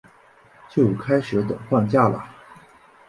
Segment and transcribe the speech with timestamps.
[0.67, 2.35] 就开始等放假啦